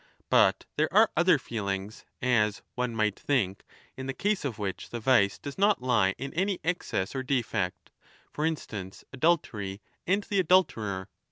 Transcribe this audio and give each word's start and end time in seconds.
^ 0.01 0.03
But 0.31 0.65
there 0.77 0.91
are 0.91 1.11
other 1.15 1.37
feelings, 1.37 2.05
as 2.23 2.63
one 2.73 2.95
might 2.95 3.19
think, 3.19 3.61
in 3.95 4.07
the 4.07 4.15
case 4.15 4.43
of 4.43 4.57
which 4.57 4.89
the 4.89 4.99
vice 4.99 5.37
does 5.37 5.59
not 5.59 5.83
lie 5.83 6.15
in 6.17 6.33
any 6.33 6.59
excess 6.63 7.13
or 7.13 7.21
defect; 7.21 7.91
for 8.33 8.43
instance, 8.43 9.05
adultery 9.13 9.79
and 10.07 10.23
the 10.23 10.39
adulterer. 10.39 11.07